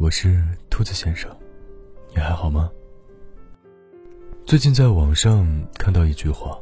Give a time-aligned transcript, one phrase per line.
[0.00, 1.28] 我是兔子先生，
[2.14, 2.70] 你还好吗？
[4.46, 5.44] 最近在网上
[5.74, 6.56] 看到一句话，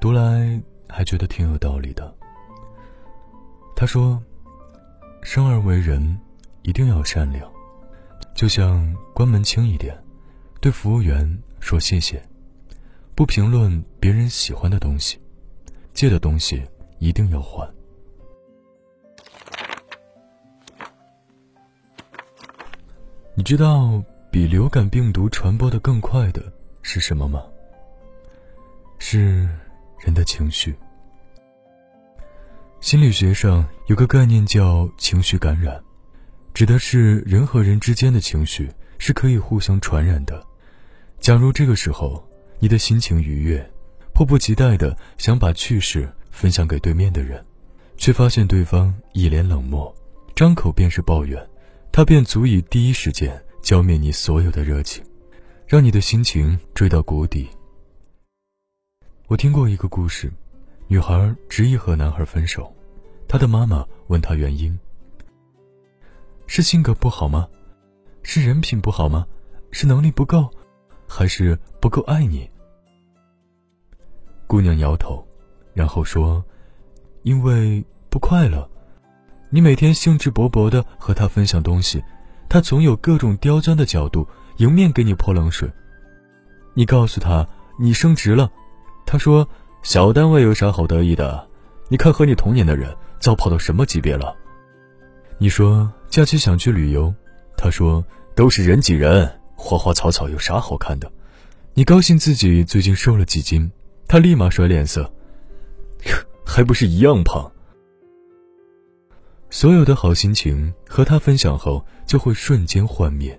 [0.00, 2.14] 读来还觉得挺有道理的。
[3.74, 4.22] 他说
[5.20, 6.16] ：“生而为人，
[6.62, 7.50] 一定要善良，
[8.36, 10.00] 就像关门轻一点，
[10.60, 11.28] 对服务员
[11.58, 12.22] 说谢谢，
[13.16, 15.18] 不评论别人喜欢的东西，
[15.92, 16.62] 借的东西
[17.00, 17.68] 一定要还。”
[23.38, 24.02] 你知道
[24.32, 26.52] 比流感病毒传播的更快的
[26.82, 27.40] 是什么吗？
[28.98, 29.48] 是
[30.00, 30.74] 人的情绪。
[32.80, 35.80] 心理学上有个概念叫情绪感染，
[36.52, 40.44] 指的是人和人之间的情绪是可以互相传染的。
[41.20, 42.20] 假如这个时候
[42.58, 43.64] 你的心情愉悦，
[44.12, 47.46] 迫不及待的想把趣事分享给对面的人，
[47.96, 49.94] 却发现对方一脸冷漠，
[50.34, 51.40] 张口便是抱怨。
[51.90, 55.04] 他便足以第一时间浇灭你所有的热情，
[55.66, 57.48] 让你的心情坠到谷底。
[59.26, 60.32] 我听过一个故事，
[60.86, 62.72] 女孩执意和男孩分手，
[63.26, 64.78] 她的妈妈问她原因：
[66.46, 67.48] 是性格不好吗？
[68.22, 69.26] 是人品不好吗？
[69.70, 70.48] 是能力不够，
[71.06, 72.48] 还是不够爱你？
[74.46, 75.26] 姑娘摇头，
[75.74, 76.42] 然后说
[77.22, 78.66] ：“因为不快乐。”
[79.50, 82.02] 你每天兴致勃勃地和他分享东西，
[82.48, 84.28] 他总有各种刁钻的角度
[84.58, 85.70] 迎面给你泼冷水。
[86.74, 87.46] 你告诉他
[87.78, 88.50] 你升职了，
[89.06, 89.48] 他说
[89.82, 91.46] 小单位有啥好得意的？
[91.88, 94.36] 你看和你同年的人早跑到什么级别了？
[95.38, 97.14] 你说假期想去旅游，
[97.56, 98.04] 他说
[98.34, 101.10] 都是人挤人，花花草草有啥好看的？
[101.72, 103.70] 你高兴自己最近瘦了几斤，
[104.06, 105.10] 他立马甩脸色，
[106.44, 107.50] 还不是一样胖。
[109.50, 113.38] 所有的好心情和他分享后，就会瞬间幻灭。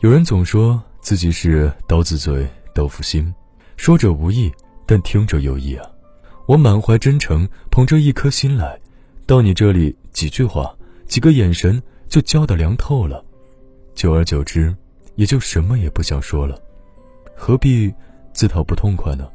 [0.00, 3.34] 有人总说自己是刀子嘴豆腐心，
[3.76, 4.52] 说者无意，
[4.84, 5.90] 但听者有意啊！
[6.46, 8.78] 我满怀真诚，捧着一颗心来，
[9.24, 10.76] 到你这里几句话、
[11.06, 13.24] 几个眼神就交的凉透了。
[13.94, 14.76] 久而久之，
[15.14, 16.60] 也就什么也不想说了，
[17.34, 17.92] 何必
[18.34, 19.26] 自讨不痛快呢？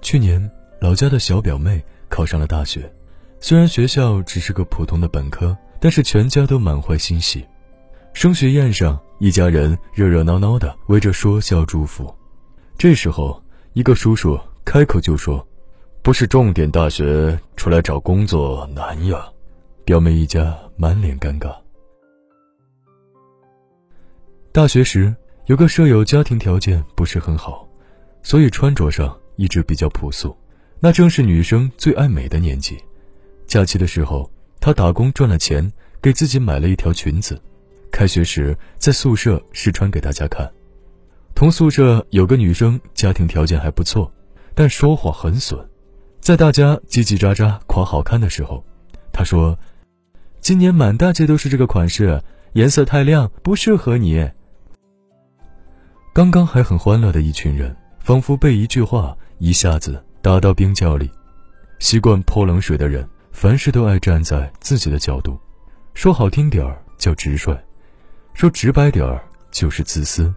[0.00, 0.48] 去年，
[0.80, 2.88] 老家的小表妹考上了大学。
[3.46, 7.44] 虽然学校只是个普通的本科，但是全家都满怀欣喜。
[8.14, 12.10] 升学宴上，一家人热热闹闹的围着说笑祝福。
[12.78, 13.38] 这时候，
[13.74, 15.46] 一个叔叔开口就说
[16.00, 19.22] ：“不是重点大学出来找工作难呀。”
[19.84, 21.54] 表妹一家满脸尴尬。
[24.52, 27.68] 大学时，有个舍友家庭条件不是很好，
[28.22, 30.34] 所以穿着上一直比较朴素，
[30.80, 32.82] 那正是女生最爱美的年纪。
[33.46, 37.40] 假期的时候，他打工赚了钱，给自己买了一条裙子，
[37.90, 40.50] 开学时在宿舍试穿给大家看。
[41.34, 44.10] 同宿舍有个女生，家庭条件还不错，
[44.54, 45.58] 但说话很损。
[46.20, 48.64] 在大家叽叽喳喳夸好看的时候，
[49.12, 49.58] 她说
[50.40, 52.22] ：“今年满大街都是这个款式，
[52.54, 54.30] 颜色太亮，不适合你。”
[56.14, 61.10] 刚刚还很欢乐的一群人，仿佛被一句话一下子打到冰窖里。
[61.80, 63.06] 习惯泼冷水的人。
[63.34, 65.36] 凡事都爱站在自己的角度，
[65.92, 67.52] 说好听点儿叫直率，
[68.32, 70.32] 说直白点儿就是自私，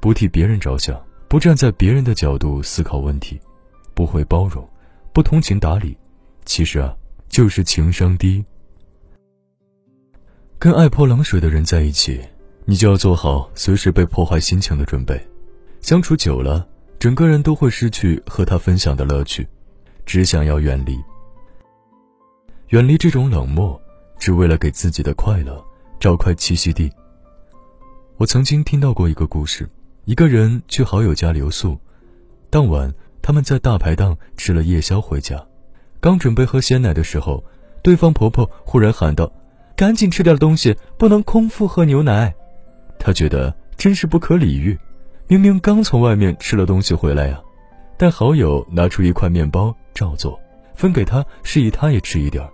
[0.00, 3.40] 不替别人着想，不站在别人的角度思考问题，
[3.94, 4.68] 不会包容，
[5.12, 5.96] 不通情达理，
[6.44, 6.94] 其实啊，
[7.28, 8.44] 就是情商低。
[10.58, 12.20] 跟爱泼冷水的人在一起，
[12.64, 15.24] 你就要做好随时被破坏心情的准备，
[15.80, 16.66] 相处久了，
[16.98, 19.46] 整个人都会失去和他分享的乐趣，
[20.04, 20.98] 只想要远离。
[22.74, 23.80] 远离这种冷漠，
[24.18, 25.64] 只为了给自己的快乐
[26.00, 26.90] 找块栖息地。
[28.16, 29.70] 我曾经听到过一个故事：
[30.06, 31.78] 一个人去好友家留宿，
[32.50, 32.92] 当晚
[33.22, 35.40] 他们在大排档吃了夜宵回家，
[36.00, 37.44] 刚准备喝鲜奶的时候，
[37.80, 39.32] 对方婆婆忽然喊道
[39.76, 42.34] ：“赶紧吃点东西，不能空腹喝牛奶。”
[42.98, 44.76] 他觉得真是不可理喻，
[45.28, 47.40] 明明刚从外面吃了东西回来呀。
[47.96, 50.36] 但好友拿出一块面包照做，
[50.74, 52.50] 分给他，示意他也吃一点儿。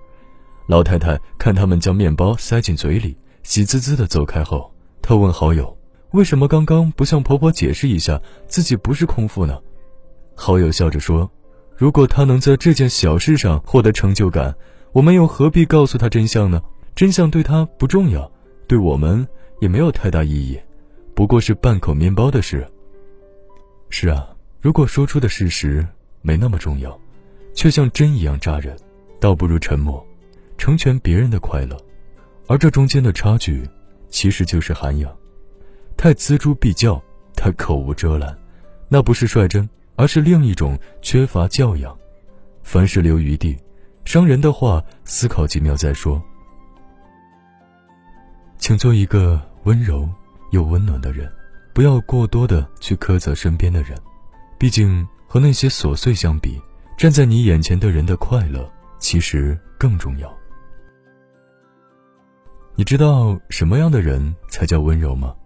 [0.70, 4.72] 老太太看他们将面包塞进嘴里，喜滋滋地走开后，
[5.02, 5.76] 她问好友
[6.14, 9.58] ：“为什么刚刚不向婆婆解释一下自己不是空腹呢？”
[10.36, 11.28] 好友笑着说
[11.76, 14.54] ：“如果她能在这件小事上获得成就感，
[14.92, 16.62] 我们又何必告诉她真相呢？
[16.94, 18.30] 真相对她不重要，
[18.68, 19.26] 对我们
[19.58, 20.56] 也没有太大意义，
[21.16, 22.64] 不过是半口面包的事。”
[23.90, 24.24] 是啊，
[24.60, 25.84] 如果说出的事实
[26.22, 26.96] 没那么重要，
[27.54, 28.76] 却像针一样扎人，
[29.18, 30.06] 倒不如沉默。
[30.60, 31.74] 成全别人的快乐，
[32.46, 33.66] 而这中间的差距，
[34.10, 35.10] 其实就是涵养。
[35.96, 37.02] 太锱铢必较，
[37.34, 38.36] 太口无遮拦，
[38.86, 39.66] 那不是率真，
[39.96, 41.96] 而是另一种缺乏教养。
[42.62, 43.56] 凡事留余地，
[44.04, 46.22] 伤人的话思考几秒再说。
[48.58, 50.06] 请做一个温柔
[50.50, 51.26] 又温暖的人，
[51.72, 53.98] 不要过多的去苛责身边的人。
[54.58, 56.60] 毕竟和那些琐碎相比，
[56.98, 60.30] 站在你眼前的人的快乐其实更重要。
[62.80, 65.36] 你知道什么样的人才叫温柔吗？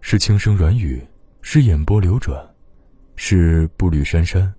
[0.00, 1.06] 是轻声软语，
[1.42, 2.42] 是眼波流转，
[3.14, 4.50] 是步履姗姗，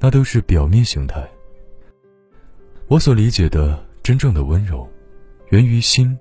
[0.00, 1.24] 那都是表面形态。
[2.88, 4.90] 我所理解的真正的温柔，
[5.50, 6.18] 源于心。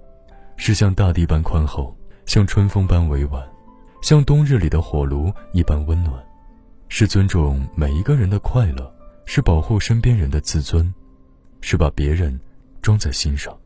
[0.57, 1.97] 是像大地般宽厚，
[2.27, 3.43] 像春风般委婉，
[4.03, 6.23] 像冬日里的火炉一般温暖，
[6.87, 8.95] 是尊重每一个人的快乐，
[9.25, 10.93] 是保护身边人的自尊，
[11.61, 12.39] 是把别人
[12.83, 13.57] 装在心上。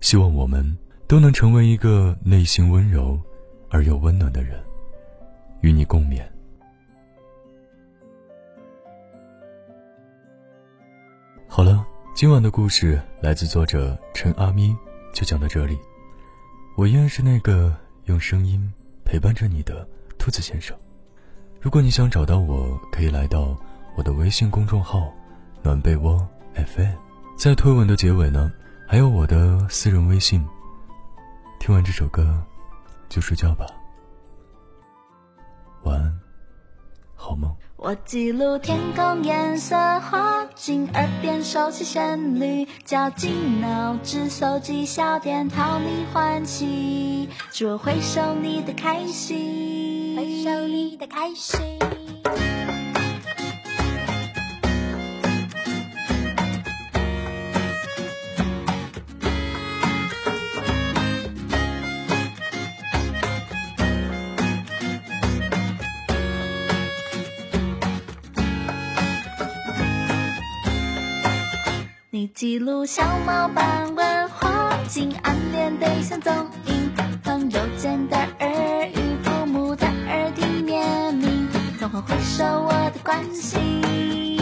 [0.00, 0.76] 希望我们
[1.06, 3.20] 都能成为一个内心温柔
[3.68, 4.58] 而又温暖的人，
[5.60, 6.22] 与你共勉。
[11.46, 14.74] 好了，今晚的故事来自作者陈阿咪。
[15.12, 15.76] 就讲到这里，
[16.76, 18.72] 我依然是那个用声音
[19.04, 19.86] 陪伴着你的
[20.18, 20.76] 兔子先生。
[21.60, 23.56] 如果你想找到我，可以来到
[23.96, 25.12] 我的微信公众号
[25.62, 26.94] “暖被窝 FM”。
[27.36, 28.52] 在推文的结尾呢，
[28.90, 30.44] 还有我的私人微信。
[31.60, 32.42] 听完这首歌，
[33.08, 33.64] 就睡觉吧。
[35.84, 36.20] 晚安，
[37.14, 37.54] 好梦。
[37.76, 51.78] 我记录天空颜色，画进耳边熟悉旋律，绞尽脑汁搜集小点，讨你欢喜，是我回首你的开心，回首你的开心。
[72.34, 76.32] 记录小猫斑纹，画进暗恋对象踪
[76.66, 76.92] 影，
[77.24, 81.48] 朋友间的耳语，父母的耳提面命，
[81.78, 84.38] 总会回首我的关心。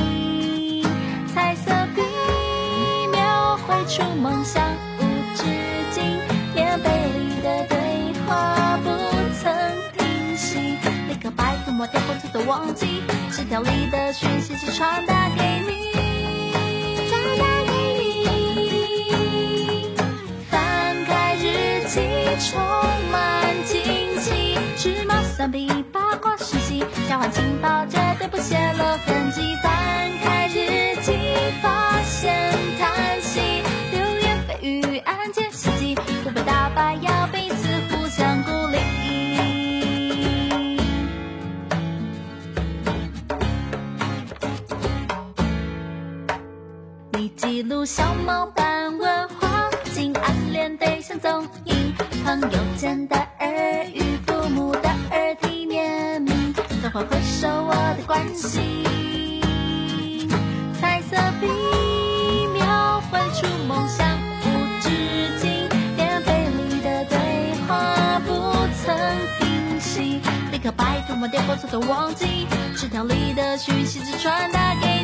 [1.35, 2.02] 彩色笔
[3.12, 4.62] 描绘出梦想
[4.99, 5.02] 无
[5.35, 5.44] 止
[5.93, 6.19] 境，
[6.55, 8.90] 棉被里的对话不
[9.40, 9.55] 曾
[9.96, 10.58] 停息，
[11.08, 15.77] 立刻拜托抹掉过去的忘记，纸条里的讯息是传达给你。
[22.50, 22.58] 充
[23.12, 29.54] 满惊喜，芝麻蒜皮八卦讯息，交换情报绝对不泄露痕迹。
[29.62, 31.12] 翻开日记，
[31.60, 33.38] 发现叹息，
[33.92, 38.78] 流言蜚语，案件袭击，不被打败，要彼此互相鼓励。
[47.12, 49.28] 你记录小猫斑纹，
[49.88, 51.94] 画进暗恋对象踪影。
[52.25, 56.52] 朋友间的耳语，父母的耳提面命，
[56.82, 58.85] 总会回首我的关心。
[60.79, 61.46] 彩色笔
[62.52, 64.07] 描绘出梦想
[64.42, 64.45] 无
[64.83, 64.90] 止
[65.40, 67.18] 境，棉被里的对
[67.66, 68.52] 话不
[68.85, 68.95] 曾
[69.40, 70.21] 停息，
[70.52, 74.98] 立刻拜托抹掉过错的忘记，纸条里的讯息只传达给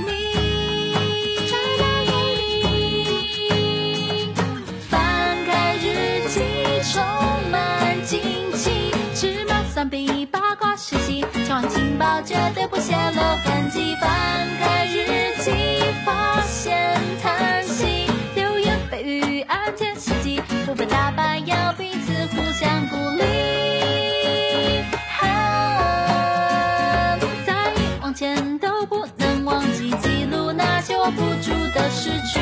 [31.72, 32.40] 的失去。